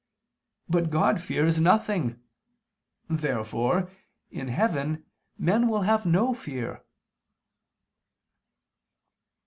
But 0.67 0.89
God 0.89 1.21
fears 1.21 1.59
nothing. 1.59 2.19
Therefore, 3.07 3.91
in 4.31 4.47
heaven, 4.47 5.05
men 5.37 5.67
will 5.67 5.83
have 5.83 6.07
no 6.07 6.33
fear. 6.33 6.83